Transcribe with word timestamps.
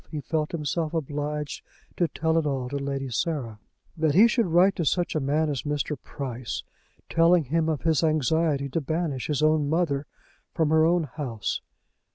He 0.09 0.19
felt 0.19 0.51
himself 0.51 0.95
obliged 0.95 1.63
to 1.97 2.07
tell 2.07 2.35
it 2.39 2.45
all 2.47 2.69
to 2.69 2.77
Lady 2.77 3.09
Sarah. 3.11 3.59
"That 3.95 4.15
he 4.15 4.27
should 4.27 4.47
write 4.47 4.75
to 4.77 4.83
such 4.83 5.13
a 5.13 5.19
man 5.19 5.47
as 5.47 5.61
Mr. 5.61 5.95
Price, 5.95 6.63
telling 7.07 7.43
him 7.43 7.69
of 7.69 7.83
his 7.83 8.03
anxiety 8.03 8.67
to 8.69 8.81
banish 8.81 9.27
his 9.27 9.43
own 9.43 9.69
mother 9.69 10.07
from 10.55 10.71
her 10.71 10.87
own 10.87 11.03
house!" 11.03 11.61